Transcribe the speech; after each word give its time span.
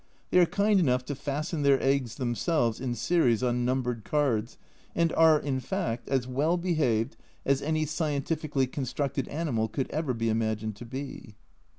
They 0.31 0.39
are 0.39 0.47
kind 0.47 0.79
enough 0.79 1.05
to 1.05 1.13
fasten 1.15 1.61
their 1.61 1.79
eggs 1.79 2.15
themselves 2.15 2.81
in 2.81 2.95
series 2.95 3.43
on 3.43 3.63
numbered 3.65 4.03
cards, 4.03 4.57
and 4.95 5.13
are, 5.13 5.39
in 5.39 5.59
fact, 5.59 6.09
as 6.09 6.25
well 6.27 6.57
behaved 6.57 7.17
as 7.45 7.61
any 7.61 7.85
scientifically 7.85 8.65
constructed 8.65 9.27
animal 9.27 9.67
could 9.67 9.87
ever 9.91 10.15
be 10.15 10.27
imagined 10.27 10.75
to 10.77 10.85
be. 10.85 11.35